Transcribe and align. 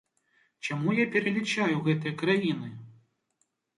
Чаму 0.67 0.95
я 0.99 1.05
пералічаю 1.15 1.75
гэтыя 1.89 2.13
краіны? 2.23 2.67